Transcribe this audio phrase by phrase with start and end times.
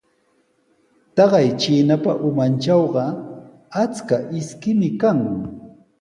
[1.15, 3.03] Taqay chiinapa umantrawqa
[3.81, 5.19] achka ishkimi kan.